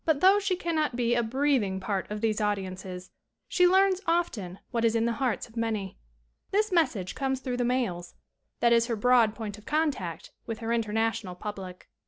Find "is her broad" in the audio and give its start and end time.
8.73-9.35